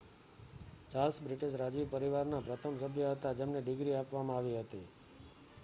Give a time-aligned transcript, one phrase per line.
[0.91, 4.85] Charles British રાજવી પરિવારના પ્રથમ સભ્ય હતા જેમને ડિગ્રી આપવામાં આવી હતી